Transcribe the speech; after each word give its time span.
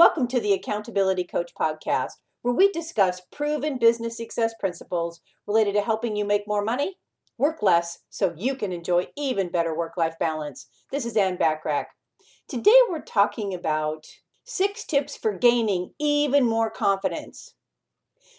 welcome 0.00 0.26
to 0.26 0.40
the 0.40 0.54
Accountability 0.54 1.24
Coach 1.24 1.52
podcast, 1.54 2.12
where 2.40 2.54
we 2.54 2.72
discuss 2.72 3.20
proven 3.30 3.76
business 3.76 4.16
success 4.16 4.54
principles 4.58 5.20
related 5.46 5.74
to 5.74 5.82
helping 5.82 6.16
you 6.16 6.24
make 6.24 6.48
more 6.48 6.64
money, 6.64 6.94
work 7.36 7.62
less, 7.62 7.98
so 8.08 8.32
you 8.34 8.54
can 8.54 8.72
enjoy 8.72 9.06
even 9.14 9.50
better 9.50 9.76
work 9.76 9.98
life 9.98 10.14
balance. 10.18 10.68
This 10.90 11.04
is 11.04 11.18
Ann 11.18 11.36
Bachrach. 11.36 11.84
Today, 12.48 12.78
we're 12.88 13.02
talking 13.02 13.52
about 13.52 14.06
six 14.42 14.86
tips 14.86 15.18
for 15.18 15.36
gaining 15.36 15.90
even 16.00 16.46
more 16.46 16.70
confidence. 16.70 17.52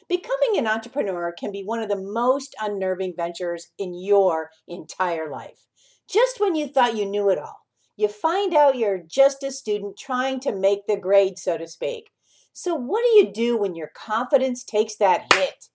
Becoming 0.10 0.58
an 0.58 0.66
entrepreneur 0.66 1.32
can 1.32 1.52
be 1.52 1.62
one 1.62 1.80
of 1.80 1.90
the 1.90 1.96
most 1.96 2.56
unnerving 2.60 3.14
ventures 3.16 3.68
in 3.78 3.94
your 3.94 4.50
entire 4.68 5.30
life. 5.30 5.68
Just 6.10 6.40
when 6.40 6.56
you 6.56 6.68
thought 6.68 6.98
you 6.98 7.06
knew 7.06 7.30
it 7.30 7.38
all, 7.38 7.61
you 7.98 8.08
find 8.08 8.54
out 8.54 8.78
you're 8.78 9.02
just 9.06 9.44
a 9.44 9.52
student 9.52 9.98
trying 9.98 10.40
to 10.42 10.56
make 10.56 10.88
the 10.88 10.98
grade, 10.98 11.38
so 11.38 11.58
to 11.58 11.68
speak. 11.68 12.12
So, 12.54 12.76
what 12.76 13.04
do 13.04 13.10
you 13.18 13.32
do 13.32 13.58
when 13.58 13.76
your 13.76 13.92
confidence 13.96 14.64
takes 14.64 14.96
that 14.98 15.34
hit? 15.34 15.70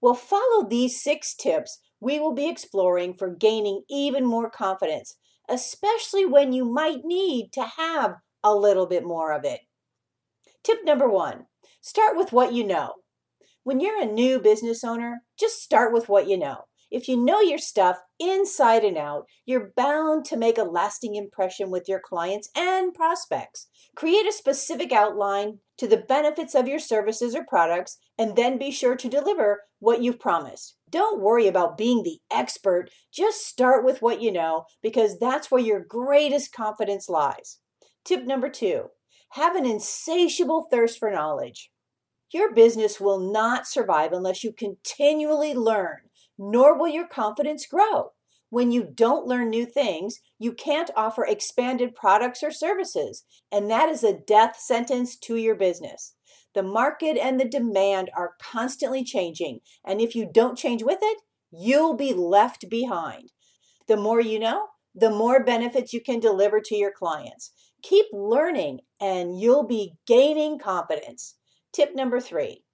Well, 0.00 0.14
follow 0.14 0.68
these 0.68 1.02
six 1.02 1.34
tips 1.34 1.78
we 2.02 2.18
will 2.18 2.34
be 2.34 2.48
exploring 2.48 3.14
for 3.14 3.32
gaining 3.32 3.82
even 3.88 4.26
more 4.26 4.50
confidence, 4.50 5.14
especially 5.48 6.26
when 6.26 6.52
you 6.52 6.64
might 6.64 7.04
need 7.04 7.52
to 7.52 7.62
have 7.62 8.16
a 8.42 8.52
little 8.52 8.86
bit 8.86 9.04
more 9.04 9.32
of 9.32 9.44
it. 9.44 9.60
Tip 10.64 10.78
number 10.84 11.08
one 11.08 11.46
start 11.80 12.16
with 12.16 12.32
what 12.32 12.52
you 12.52 12.64
know. 12.64 12.94
When 13.62 13.78
you're 13.78 14.02
a 14.02 14.06
new 14.06 14.40
business 14.40 14.82
owner, 14.82 15.22
just 15.38 15.62
start 15.62 15.92
with 15.92 16.08
what 16.08 16.28
you 16.28 16.36
know. 16.36 16.64
If 16.92 17.08
you 17.08 17.16
know 17.16 17.40
your 17.40 17.56
stuff 17.56 17.96
inside 18.20 18.84
and 18.84 18.98
out, 18.98 19.24
you're 19.46 19.72
bound 19.74 20.26
to 20.26 20.36
make 20.36 20.58
a 20.58 20.62
lasting 20.62 21.14
impression 21.14 21.70
with 21.70 21.88
your 21.88 22.00
clients 22.04 22.50
and 22.54 22.92
prospects. 22.92 23.68
Create 23.96 24.26
a 24.26 24.32
specific 24.32 24.92
outline 24.92 25.60
to 25.78 25.86
the 25.88 25.96
benefits 25.96 26.54
of 26.54 26.68
your 26.68 26.78
services 26.78 27.34
or 27.34 27.46
products, 27.48 27.96
and 28.18 28.36
then 28.36 28.58
be 28.58 28.70
sure 28.70 28.94
to 28.94 29.08
deliver 29.08 29.62
what 29.78 30.02
you've 30.02 30.20
promised. 30.20 30.76
Don't 30.90 31.22
worry 31.22 31.48
about 31.48 31.78
being 31.78 32.02
the 32.02 32.18
expert. 32.30 32.90
Just 33.10 33.46
start 33.46 33.86
with 33.86 34.02
what 34.02 34.20
you 34.20 34.30
know 34.30 34.66
because 34.82 35.18
that's 35.18 35.50
where 35.50 35.62
your 35.62 35.80
greatest 35.80 36.52
confidence 36.52 37.08
lies. 37.08 37.58
Tip 38.04 38.26
number 38.26 38.50
two 38.50 38.88
have 39.30 39.56
an 39.56 39.64
insatiable 39.64 40.66
thirst 40.70 40.98
for 40.98 41.10
knowledge. 41.10 41.70
Your 42.34 42.52
business 42.54 43.00
will 43.00 43.18
not 43.18 43.66
survive 43.66 44.12
unless 44.12 44.44
you 44.44 44.52
continually 44.52 45.54
learn 45.54 46.00
nor 46.42 46.76
will 46.76 46.88
your 46.88 47.06
confidence 47.06 47.66
grow. 47.66 48.10
When 48.50 48.72
you 48.72 48.82
don't 48.82 49.28
learn 49.28 49.48
new 49.48 49.64
things, 49.64 50.20
you 50.40 50.52
can't 50.52 50.90
offer 50.96 51.24
expanded 51.24 51.94
products 51.94 52.42
or 52.42 52.50
services, 52.50 53.24
and 53.52 53.70
that 53.70 53.88
is 53.88 54.02
a 54.02 54.18
death 54.18 54.58
sentence 54.58 55.16
to 55.20 55.36
your 55.36 55.54
business. 55.54 56.14
The 56.54 56.64
market 56.64 57.16
and 57.16 57.38
the 57.38 57.48
demand 57.48 58.10
are 58.16 58.34
constantly 58.42 59.04
changing, 59.04 59.60
and 59.86 60.00
if 60.00 60.16
you 60.16 60.28
don't 60.30 60.58
change 60.58 60.82
with 60.82 60.98
it, 61.00 61.18
you'll 61.52 61.94
be 61.94 62.12
left 62.12 62.68
behind. 62.68 63.30
The 63.86 63.96
more 63.96 64.20
you 64.20 64.40
know, 64.40 64.66
the 64.94 65.10
more 65.10 65.44
benefits 65.44 65.92
you 65.92 66.00
can 66.00 66.18
deliver 66.18 66.60
to 66.60 66.74
your 66.74 66.92
clients. 66.92 67.52
Keep 67.82 68.06
learning, 68.12 68.80
and 69.00 69.40
you'll 69.40 69.66
be 69.66 69.94
gaining 70.06 70.58
confidence. 70.58 71.36
Tip 71.72 71.94
number 71.94 72.20
three 72.20 72.64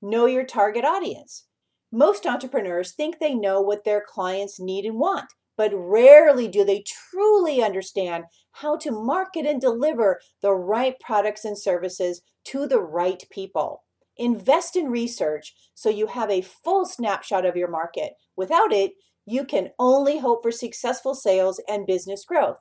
know 0.00 0.26
your 0.26 0.44
target 0.44 0.84
audience. 0.84 1.44
Most 1.90 2.26
entrepreneurs 2.26 2.92
think 2.92 3.18
they 3.18 3.34
know 3.34 3.60
what 3.60 3.84
their 3.84 4.04
clients 4.06 4.60
need 4.60 4.84
and 4.84 4.98
want, 4.98 5.32
but 5.56 5.72
rarely 5.74 6.46
do 6.46 6.64
they 6.64 6.84
truly 6.86 7.62
understand 7.62 8.24
how 8.52 8.76
to 8.76 8.90
market 8.90 9.46
and 9.46 9.60
deliver 9.60 10.20
the 10.42 10.52
right 10.52 10.94
products 11.00 11.44
and 11.44 11.58
services 11.58 12.22
to 12.44 12.66
the 12.66 12.80
right 12.80 13.24
people. 13.30 13.84
Invest 14.16 14.76
in 14.76 14.90
research 14.90 15.54
so 15.74 15.88
you 15.88 16.08
have 16.08 16.30
a 16.30 16.42
full 16.42 16.84
snapshot 16.84 17.46
of 17.46 17.56
your 17.56 17.70
market. 17.70 18.14
Without 18.36 18.72
it, 18.72 18.92
you 19.26 19.44
can 19.44 19.70
only 19.78 20.18
hope 20.18 20.42
for 20.42 20.50
successful 20.50 21.14
sales 21.14 21.60
and 21.68 21.86
business 21.86 22.24
growth. 22.24 22.56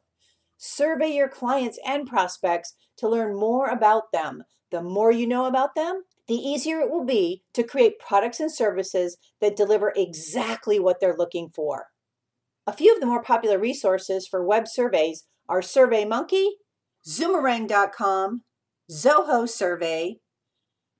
Survey 0.57 1.09
your 1.09 1.29
clients 1.29 1.79
and 1.85 2.07
prospects 2.07 2.75
to 2.97 3.07
learn 3.07 3.35
more 3.35 3.67
about 3.67 4.11
them. 4.11 4.43
The 4.71 4.81
more 4.81 5.11
you 5.11 5.27
know 5.27 5.45
about 5.45 5.75
them, 5.75 6.03
the 6.27 6.35
easier 6.35 6.79
it 6.79 6.89
will 6.89 7.05
be 7.05 7.43
to 7.53 7.63
create 7.63 7.99
products 7.99 8.39
and 8.39 8.51
services 8.51 9.17
that 9.41 9.55
deliver 9.55 9.93
exactly 9.95 10.79
what 10.79 10.99
they're 10.99 11.15
looking 11.17 11.49
for. 11.49 11.87
A 12.65 12.73
few 12.73 12.93
of 12.93 12.99
the 12.99 13.05
more 13.05 13.23
popular 13.23 13.57
resources 13.57 14.27
for 14.27 14.45
web 14.45 14.67
surveys 14.67 15.23
are 15.47 15.61
SurveyMonkey, 15.61 16.47
Zoomerang.com, 17.07 18.41
Zoho 18.91 19.47
Survey. 19.47 20.17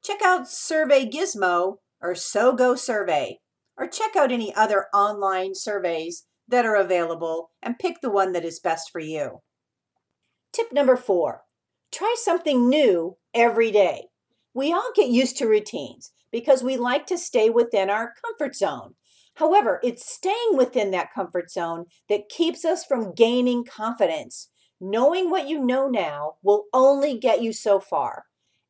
Check 0.03 0.21
out 0.23 0.49
Survey 0.49 1.05
Gizmo 1.05 1.77
or 2.01 2.13
SoGo 2.13 2.77
Survey, 2.77 3.39
or 3.77 3.87
check 3.87 4.15
out 4.15 4.31
any 4.31 4.53
other 4.55 4.85
online 4.93 5.55
surveys 5.55 6.25
that 6.47 6.65
are 6.65 6.75
available 6.75 7.51
and 7.61 7.79
pick 7.79 8.01
the 8.01 8.11
one 8.11 8.31
that 8.31 8.45
is 8.45 8.59
best 8.59 8.89
for 8.91 8.99
you. 8.99 9.41
Tip 10.53 10.71
number 10.71 10.95
four 10.95 11.41
try 11.91 12.15
something 12.17 12.69
new 12.69 13.17
every 13.33 13.71
day. 13.71 14.07
We 14.57 14.73
all 14.73 14.89
get 14.95 15.09
used 15.09 15.37
to 15.37 15.47
routines 15.47 16.11
because 16.31 16.63
we 16.63 16.77
like 16.77 17.05
to 17.07 17.17
stay 17.19 17.51
within 17.51 17.91
our 17.91 18.15
comfort 18.25 18.55
zone. 18.55 18.95
However, 19.35 19.79
it's 19.83 20.11
staying 20.11 20.57
within 20.57 20.89
that 20.89 21.13
comfort 21.13 21.51
zone 21.51 21.85
that 22.09 22.27
keeps 22.27 22.65
us 22.65 22.83
from 22.83 23.13
gaining 23.13 23.65
confidence. 23.65 24.49
Knowing 24.81 25.29
what 25.29 25.47
you 25.47 25.63
know 25.63 25.87
now 25.87 26.37
will 26.41 26.63
only 26.73 27.19
get 27.19 27.43
you 27.43 27.53
so 27.53 27.79
far. 27.79 28.25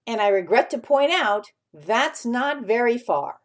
And 0.06 0.20
I 0.20 0.28
regret 0.28 0.70
to 0.72 0.78
point 0.78 1.14
out, 1.14 1.52
that's 1.74 2.26
not 2.26 2.68
very 2.68 2.98
far. 2.98 3.38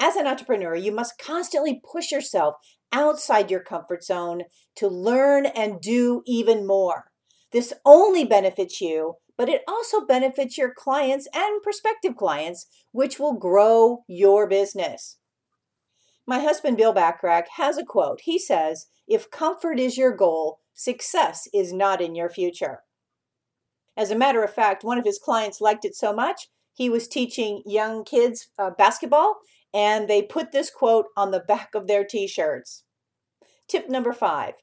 As 0.00 0.16
an 0.16 0.26
entrepreneur, 0.26 0.74
you 0.74 0.90
must 0.90 1.18
constantly 1.18 1.80
push 1.88 2.10
yourself 2.10 2.56
outside 2.90 3.48
your 3.48 3.60
comfort 3.60 4.02
zone 4.02 4.42
to 4.74 4.88
learn 4.88 5.46
and 5.46 5.80
do 5.80 6.24
even 6.26 6.66
more. 6.66 7.12
This 7.52 7.72
only 7.84 8.24
benefits 8.24 8.80
you 8.80 9.18
but 9.36 9.48
it 9.48 9.62
also 9.66 10.04
benefits 10.04 10.56
your 10.56 10.72
clients 10.72 11.28
and 11.34 11.62
prospective 11.62 12.16
clients, 12.16 12.66
which 12.92 13.18
will 13.18 13.34
grow 13.34 14.04
your 14.06 14.46
business. 14.46 15.18
My 16.26 16.38
husband, 16.38 16.76
Bill 16.76 16.94
Bachrach, 16.94 17.46
has 17.56 17.76
a 17.76 17.84
quote. 17.84 18.20
He 18.22 18.38
says, 18.38 18.86
If 19.06 19.30
comfort 19.30 19.78
is 19.78 19.98
your 19.98 20.16
goal, 20.16 20.60
success 20.72 21.48
is 21.52 21.72
not 21.72 22.00
in 22.00 22.14
your 22.14 22.30
future. 22.30 22.80
As 23.96 24.10
a 24.10 24.16
matter 24.16 24.42
of 24.42 24.52
fact, 24.52 24.84
one 24.84 24.98
of 24.98 25.04
his 25.04 25.18
clients 25.18 25.60
liked 25.60 25.84
it 25.84 25.94
so 25.94 26.12
much, 26.12 26.48
he 26.72 26.90
was 26.90 27.06
teaching 27.06 27.62
young 27.64 28.04
kids 28.04 28.48
uh, 28.58 28.70
basketball, 28.70 29.36
and 29.72 30.08
they 30.08 30.22
put 30.22 30.50
this 30.50 30.70
quote 30.70 31.06
on 31.16 31.30
the 31.30 31.40
back 31.40 31.74
of 31.74 31.86
their 31.86 32.04
t 32.04 32.26
shirts. 32.26 32.84
Tip 33.68 33.88
number 33.88 34.12
five 34.12 34.54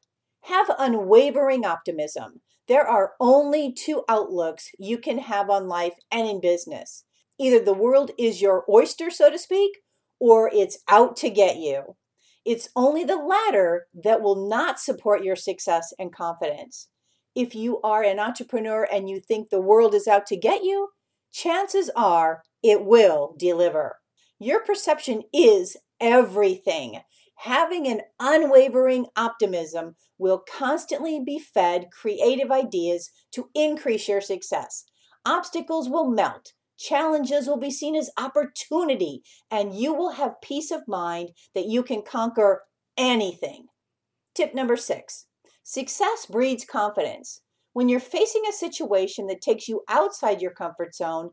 have 0.46 0.72
unwavering 0.78 1.66
optimism. 1.66 2.42
There 2.72 2.88
are 2.88 3.16
only 3.20 3.74
two 3.74 4.06
outlooks 4.08 4.70
you 4.80 4.98
can 4.98 5.18
have 5.18 5.50
on 5.50 5.68
life 5.68 5.96
and 6.10 6.26
in 6.26 6.40
business. 6.40 7.04
Either 7.38 7.60
the 7.60 7.74
world 7.74 8.12
is 8.18 8.42
your 8.42 8.64
oyster, 8.70 9.10
so 9.10 9.30
to 9.30 9.38
speak, 9.38 9.80
or 10.22 10.50
it's 10.54 10.78
out 10.88 11.18
to 11.18 11.30
get 11.30 11.58
you. 11.58 11.98
It's 12.46 12.70
only 12.74 13.04
the 13.04 13.18
latter 13.18 13.88
that 13.94 14.22
will 14.22 14.48
not 14.48 14.80
support 14.80 15.22
your 15.22 15.36
success 15.36 15.94
and 16.00 16.16
confidence. 16.16 16.88
If 17.36 17.56
you 17.56 17.82
are 17.82 18.04
an 18.04 18.20
entrepreneur 18.20 18.88
and 18.90 19.10
you 19.10 19.20
think 19.20 19.50
the 19.50 19.60
world 19.60 19.94
is 19.94 20.08
out 20.08 20.26
to 20.28 20.38
get 20.38 20.64
you, 20.64 20.92
chances 21.34 21.92
are 21.94 22.42
it 22.64 22.86
will 22.86 23.36
deliver. 23.38 23.98
Your 24.40 24.64
perception 24.64 25.24
is 25.34 25.76
everything. 26.00 27.02
Having 27.46 27.88
an 27.88 28.02
unwavering 28.20 29.08
optimism 29.16 29.96
will 30.20 30.44
constantly 30.48 31.20
be 31.20 31.40
fed 31.40 31.88
creative 31.92 32.52
ideas 32.52 33.10
to 33.32 33.50
increase 33.56 34.08
your 34.08 34.22
success. 34.22 34.86
Obstacles 35.26 35.90
will 35.90 36.08
melt, 36.08 36.54
challenges 36.78 37.48
will 37.48 37.58
be 37.58 37.72
seen 37.72 37.96
as 37.96 38.12
opportunity, 38.16 39.24
and 39.50 39.74
you 39.74 39.92
will 39.92 40.12
have 40.12 40.40
peace 40.44 40.70
of 40.70 40.88
mind 40.88 41.32
that 41.56 41.66
you 41.66 41.82
can 41.82 42.04
conquer 42.04 42.62
anything. 42.96 43.66
Tip 44.36 44.54
number 44.54 44.78
six 44.78 45.26
success 45.64 46.28
breeds 46.28 46.64
confidence. 46.64 47.42
When 47.74 47.90
you're 47.90 48.00
facing 48.00 48.44
a 48.48 48.54
situation 48.54 49.26
that 49.28 49.42
takes 49.42 49.68
you 49.68 49.82
outside 49.90 50.44
your 50.44 50.52
comfort 50.52 50.94
zone, 50.94 51.32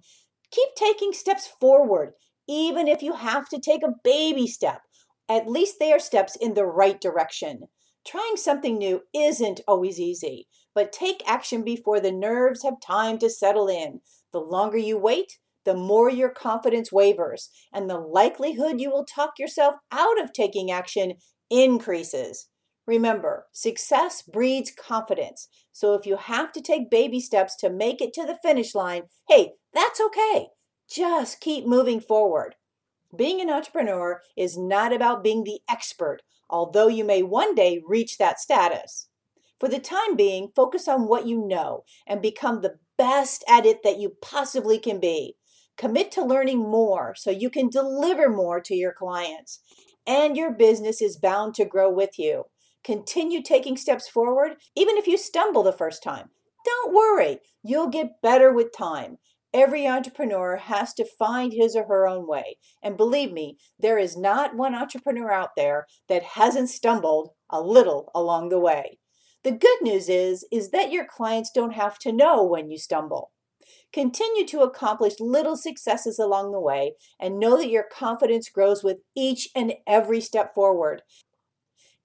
keep 0.50 0.71
taking 0.75 1.12
steps 1.12 1.47
forward, 1.61 2.12
even 2.49 2.88
if 2.88 3.03
you 3.03 3.12
have 3.12 3.47
to 3.50 3.61
take 3.61 3.82
a 3.82 3.93
baby 4.03 4.47
step 4.47 4.81
at 5.29 5.49
least 5.49 5.77
they 5.79 5.93
are 5.93 5.99
steps 5.99 6.37
in 6.37 6.55
the 6.55 6.67
right 6.67 7.01
direction. 7.01 7.69
Trying 8.07 8.37
something 8.37 8.79
new 8.79 9.03
isn't 9.15 9.61
always 9.69 10.01
easy, 10.01 10.49
but 10.75 10.93
take 10.93 11.23
action 11.27 11.63
before 11.63 12.01
the 12.01 12.13
nerves 12.13 12.63
have 12.63 12.81
time 12.81 13.19
to 13.19 13.29
settle 13.29 13.69
in. 13.69 14.01
The 14.33 14.41
longer 14.41 14.79
you 14.79 14.97
wait, 14.99 15.39
the 15.65 15.75
more 15.75 16.11
your 16.11 16.31
confidence 16.31 16.91
wavers, 16.91 17.51
and 17.73 17.91
the 17.91 17.99
likelihood 17.99 18.81
you 18.81 18.91
will 18.91 19.05
talk 19.05 19.33
yourself 19.39 19.75
out 19.93 20.19
of 20.19 20.33
taking 20.33 20.71
action 20.71 21.15
increases. 21.51 22.49
Remember, 22.87 23.47
success 23.53 24.23
breeds 24.23 24.73
confidence. 24.73 25.49
So 25.73 25.93
if 25.93 26.07
you 26.07 26.17
have 26.17 26.53
to 26.53 26.63
take 26.63 26.91
baby 26.91 27.21
steps 27.21 27.55
to 27.57 27.69
make 27.69 28.01
it 28.01 28.15
to 28.15 28.25
the 28.25 28.39
finish 28.43 28.75
line, 28.75 29.03
hey, 29.29 29.53
that's 29.75 30.01
okay. 30.01 30.49
Just 30.91 31.41
keep 31.41 31.67
moving 31.67 32.01
forward. 32.01 32.55
Being 33.16 33.40
an 33.40 33.50
entrepreneur 33.50 34.20
is 34.37 34.58
not 34.58 34.93
about 34.93 35.25
being 35.25 35.44
the 35.44 35.60
expert, 35.69 36.22
although 36.50 36.88
you 36.88 37.05
may 37.05 37.22
one 37.22 37.55
day 37.55 37.82
reach 37.87 38.19
that 38.19 38.38
status. 38.38 39.08
For 39.58 39.69
the 39.69 39.78
time 39.78 40.14
being, 40.14 40.52
focus 40.55 40.87
on 40.87 41.08
what 41.08 41.26
you 41.26 41.46
know 41.46 41.84
and 42.06 42.22
become 42.22 42.60
the 42.60 42.78
best 42.96 43.44
at 43.49 43.66
it 43.66 43.82
that 43.82 43.99
you 43.99 44.12
possibly 44.20 44.78
can 44.78 45.00
be. 45.00 45.37
Commit 45.76 46.10
to 46.12 46.25
learning 46.25 46.58
more 46.58 47.14
so 47.16 47.31
you 47.31 47.50
can 47.50 47.69
deliver 47.69 48.28
more 48.28 48.60
to 48.60 48.75
your 48.75 48.93
clients. 48.93 49.60
And 50.06 50.37
your 50.37 50.52
business 50.52 51.00
is 51.00 51.16
bound 51.16 51.55
to 51.55 51.64
grow 51.64 51.90
with 51.90 52.19
you. 52.19 52.44
Continue 52.84 53.43
taking 53.43 53.76
steps 53.76 54.08
forward, 54.08 54.56
even 54.76 54.96
if 54.96 55.06
you 55.06 55.16
stumble 55.16 55.62
the 55.62 55.72
first 55.72 56.02
time. 56.02 56.31
Don't 56.64 56.94
worry, 56.94 57.38
you'll 57.62 57.88
get 57.88 58.20
better 58.22 58.52
with 58.52 58.76
time. 58.76 59.19
Every 59.58 59.88
entrepreneur 59.88 60.55
has 60.55 60.94
to 60.94 61.05
find 61.05 61.52
his 61.52 61.75
or 61.75 61.82
her 61.87 62.06
own 62.06 62.28
way. 62.28 62.58
And 62.81 62.96
believe 62.96 63.32
me, 63.32 63.58
there 63.76 63.99
is 63.99 64.16
not 64.16 64.55
one 64.55 64.72
entrepreneur 64.72 65.32
out 65.32 65.56
there 65.56 65.88
that 66.08 66.22
hasn't 66.22 66.69
stumbled 66.69 67.31
a 67.50 67.60
little 67.60 68.12
along 68.14 68.50
the 68.50 68.60
way. 68.60 69.00
The 69.43 69.50
good 69.50 69.82
news 69.82 70.08
is 70.08 70.46
is 70.52 70.70
that 70.70 70.93
your 70.93 71.05
clients 71.05 71.50
don't 71.52 71.72
have 71.72 71.99
to 72.00 72.12
know 72.12 72.44
when 72.44 72.70
you 72.70 72.78
stumble. 72.78 73.32
Continue 73.93 74.46
to 74.46 74.60
accomplish 74.60 75.14
little 75.19 75.56
successes 75.56 76.20
along 76.20 76.52
the 76.52 76.60
way 76.60 76.93
and 77.19 77.40
know 77.40 77.56
that 77.56 77.69
your 77.69 77.87
confidence 77.93 78.49
grows 78.49 78.84
with 78.84 78.99
each 79.16 79.49
and 79.56 79.75
every 79.88 80.20
step 80.20 80.55
forward. 80.55 81.02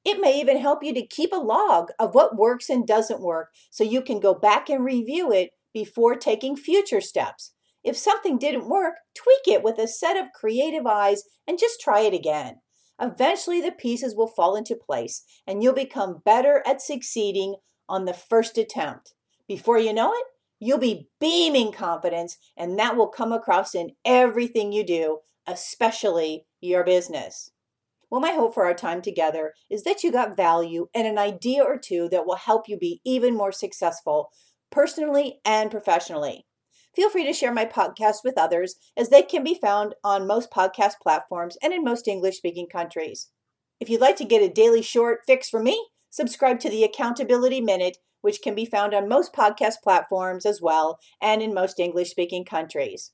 It 0.03 0.19
may 0.19 0.39
even 0.39 0.57
help 0.57 0.83
you 0.83 0.91
to 0.95 1.05
keep 1.05 1.31
a 1.31 1.35
log 1.35 1.89
of 1.99 2.15
what 2.15 2.35
works 2.35 2.67
and 2.67 2.87
doesn't 2.87 3.21
work 3.21 3.49
so 3.69 3.83
you 3.83 4.01
can 4.01 4.19
go 4.19 4.33
back 4.33 4.71
and 4.71 4.83
review 4.83 5.31
it 5.31 5.51
before 5.73 6.15
taking 6.15 6.55
future 6.55 7.01
steps. 7.01 7.53
If 7.83 7.97
something 7.97 8.37
didn't 8.37 8.69
work, 8.69 8.95
tweak 9.15 9.55
it 9.55 9.63
with 9.63 9.77
a 9.77 9.87
set 9.87 10.15
of 10.15 10.31
creative 10.31 10.85
eyes 10.85 11.23
and 11.47 11.59
just 11.59 11.81
try 11.81 12.01
it 12.01 12.13
again. 12.13 12.55
Eventually, 13.01 13.59
the 13.59 13.71
pieces 13.71 14.15
will 14.15 14.27
fall 14.27 14.55
into 14.55 14.75
place 14.75 15.23
and 15.45 15.61
you'll 15.61 15.73
become 15.73 16.21
better 16.23 16.63
at 16.65 16.81
succeeding 16.81 17.55
on 17.89 18.05
the 18.05 18.13
first 18.13 18.57
attempt. 18.57 19.13
Before 19.47 19.77
you 19.77 19.93
know 19.93 20.13
it, 20.13 20.25
you'll 20.59 20.77
be 20.77 21.09
beaming 21.19 21.73
confidence, 21.73 22.37
and 22.55 22.79
that 22.79 22.95
will 22.95 23.09
come 23.09 23.33
across 23.33 23.75
in 23.75 23.91
everything 24.05 24.71
you 24.71 24.85
do, 24.85 25.19
especially 25.45 26.45
your 26.61 26.85
business. 26.85 27.51
Well, 28.09 28.21
my 28.21 28.31
hope 28.31 28.53
for 28.53 28.65
our 28.65 28.73
time 28.73 29.01
together 29.01 29.53
is 29.69 29.83
that 29.83 30.03
you 30.03 30.11
got 30.11 30.37
value 30.37 30.87
and 30.95 31.05
an 31.05 31.17
idea 31.17 31.63
or 31.63 31.77
two 31.77 32.07
that 32.09 32.25
will 32.25 32.37
help 32.37 32.69
you 32.69 32.77
be 32.77 33.01
even 33.03 33.35
more 33.35 33.51
successful 33.51 34.29
personally 34.73 35.39
and 35.45 35.69
professionally. 35.71 36.45
Feel 36.95 37.09
free 37.09 37.25
to 37.25 37.33
share 37.33 37.53
my 37.53 37.65
podcast 37.65 38.17
with 38.23 38.37
others 38.37 38.75
as 38.97 39.09
they 39.09 39.21
can 39.21 39.43
be 39.43 39.53
found 39.53 39.95
on 40.03 40.27
most 40.27 40.51
podcast 40.51 40.93
platforms 41.01 41.57
and 41.63 41.73
in 41.73 41.83
most 41.83 42.07
English 42.07 42.37
speaking 42.37 42.67
countries. 42.67 43.29
If 43.79 43.89
you'd 43.89 44.01
like 44.01 44.15
to 44.17 44.25
get 44.25 44.41
a 44.41 44.49
daily 44.49 44.81
short 44.81 45.21
fix 45.25 45.49
from 45.49 45.63
me, 45.63 45.87
subscribe 46.09 46.59
to 46.61 46.69
the 46.69 46.83
Accountability 46.83 47.61
Minute, 47.61 47.97
which 48.21 48.41
can 48.41 48.55
be 48.55 48.65
found 48.65 48.93
on 48.93 49.09
most 49.09 49.33
podcast 49.33 49.75
platforms 49.83 50.45
as 50.45 50.61
well 50.61 50.99
and 51.21 51.41
in 51.41 51.53
most 51.53 51.79
English 51.79 52.09
speaking 52.09 52.45
countries. 52.45 53.11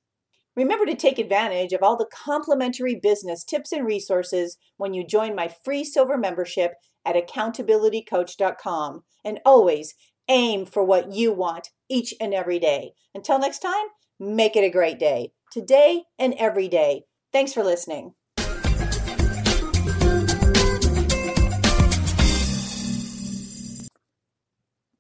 Remember 0.56 0.86
to 0.86 0.96
take 0.96 1.20
advantage 1.20 1.72
of 1.74 1.84
all 1.84 1.96
the 1.96 2.10
complimentary 2.12 2.96
business 2.96 3.44
tips 3.44 3.72
and 3.72 3.86
resources 3.86 4.58
when 4.78 4.94
you 4.94 5.06
join 5.06 5.36
my 5.36 5.48
free 5.64 5.84
silver 5.84 6.18
membership 6.18 6.74
at 7.06 7.16
accountabilitycoach.com. 7.16 9.04
And 9.24 9.40
always 9.46 9.94
aim 10.30 10.66
for 10.66 10.84
what 10.84 11.12
you 11.12 11.34
want 11.34 11.70
each 11.90 12.14
and 12.22 12.34
every 12.34 12.60
day. 12.60 12.94
Until 13.14 13.40
next 13.40 13.60
time, 13.60 13.88
make 14.20 14.56
it 14.56 14.64
a 14.64 14.70
great 14.70 15.00
day, 15.00 15.34
today 15.52 16.04
and 16.18 16.34
every 16.36 16.68
day. 16.68 17.04
Thanks 17.34 17.54
for 17.54 17.64
listening. 17.64 18.14